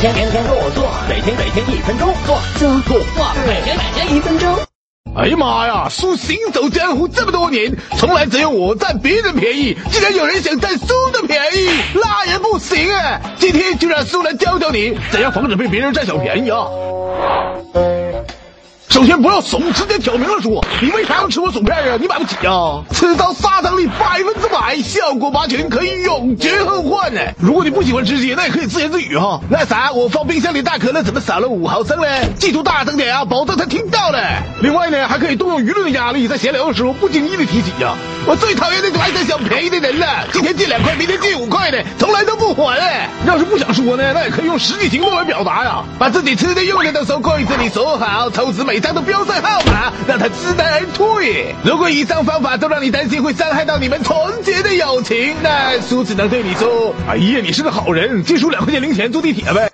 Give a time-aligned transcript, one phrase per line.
[0.00, 4.58] 天天天天做做，每天每天一分钟做做做做，每天每天一分钟。
[5.14, 5.88] 哎呀妈呀！
[5.88, 13.20] 叔行走江湖这么多年，从来只有我占别人便宜，竟然有人想占叔的便宜，那也不行啊！
[13.38, 16.66] 今天就让苏来教教你怎样防止被别人占小便宜啊！
[18.88, 21.96] 首先不要怂，直接挑明了说，你为啥要吃我薯片啊？
[22.00, 22.82] 你买不起啊？
[22.90, 24.33] 此招杀伤力百分
[24.64, 27.20] 还，效果拔群，可以永绝后患呢。
[27.38, 29.38] 如果你不喜欢吃鸡，那也可以自言自语哈。
[29.50, 32.06] 那啥，我放冰箱里大可乐怎么少了五毫升呢？
[32.38, 34.18] 记住大声点啊，保证他听到了。
[34.62, 37.94] 另外呢，还可以动用舆论的压力，在闲聊的时候不经意的提起呀。
[38.26, 43.06] 我最讨厌那种爱占小便宜的人了，今天借两块，明天借五块的，从来都不还。
[43.26, 51.54] 要是不想说呢，那也可以用实际行动来表达呀，把自己吃的用的都收柜子里锁好，抽纸每张都标上号码，让他知难而退。
[51.64, 59.68] 如果以上方法都让你担心会伤害到你们纯洁的友情，那叔只能对你说：哎呀，你是个好人，借出两块钱零钱坐地铁呗。